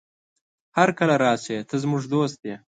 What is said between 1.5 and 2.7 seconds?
ته زموږ دوست يې.